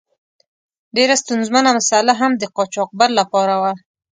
[0.95, 3.71] ډیره ستونزمنه مساله هم د قاچاقبر له پاره وه.